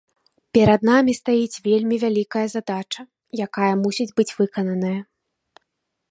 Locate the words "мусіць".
3.83-4.09